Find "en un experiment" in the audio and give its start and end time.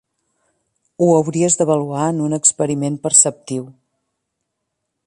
2.15-2.99